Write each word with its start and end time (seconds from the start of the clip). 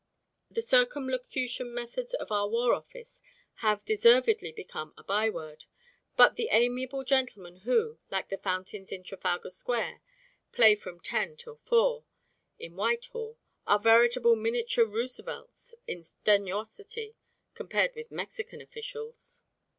The 0.49 0.63
circumlocution 0.63 1.71
methods 1.71 2.15
of 2.15 2.31
our 2.31 2.47
War 2.49 2.73
Office 2.73 3.21
have 3.57 3.85
deservedly 3.85 4.51
become 4.51 4.95
a 4.97 5.03
byword, 5.03 5.65
but 6.17 6.37
the 6.37 6.49
amiable 6.51 7.03
gentlemen 7.03 7.57
who, 7.57 7.99
like 8.09 8.29
the 8.29 8.39
fountains 8.39 8.91
in 8.91 9.03
Trafalgar 9.03 9.51
Square, 9.51 10.01
"play 10.53 10.73
from 10.73 11.01
ten 11.01 11.37
till 11.37 11.55
four" 11.55 12.05
in 12.57 12.75
Whitehall, 12.75 13.37
are 13.67 13.77
veritable 13.77 14.35
miniature 14.35 14.85
Roosevelts 14.87 15.75
in 15.85 16.01
strenuosity 16.01 17.13
compared 17.53 17.93
with 17.95 18.09
Mexican 18.09 18.59
officials. 18.59 19.41